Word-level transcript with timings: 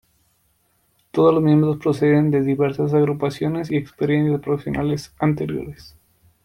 Todos 1.11 1.31
los 1.31 1.43
miembros 1.43 1.77
proceden 1.77 2.31
de 2.31 2.41
diversas 2.41 2.91
agrupaciones 2.95 3.69
y 3.69 3.75
experiencias 3.77 4.41
profesionales 4.41 5.13
anteriores. 5.19 5.95